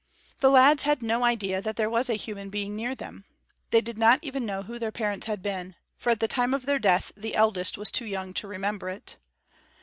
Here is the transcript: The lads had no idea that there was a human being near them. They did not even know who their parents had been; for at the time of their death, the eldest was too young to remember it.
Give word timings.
The 0.39 0.49
lads 0.49 0.81
had 0.81 1.03
no 1.03 1.23
idea 1.23 1.61
that 1.61 1.75
there 1.75 1.87
was 1.87 2.09
a 2.09 2.15
human 2.15 2.49
being 2.49 2.75
near 2.75 2.95
them. 2.95 3.25
They 3.69 3.81
did 3.81 3.99
not 3.99 4.17
even 4.23 4.47
know 4.47 4.63
who 4.63 4.79
their 4.79 4.91
parents 4.91 5.27
had 5.27 5.43
been; 5.43 5.75
for 5.99 6.09
at 6.09 6.19
the 6.19 6.27
time 6.27 6.55
of 6.55 6.65
their 6.65 6.79
death, 6.79 7.11
the 7.15 7.35
eldest 7.35 7.77
was 7.77 7.91
too 7.91 8.05
young 8.07 8.33
to 8.33 8.47
remember 8.47 8.89
it. 8.89 9.17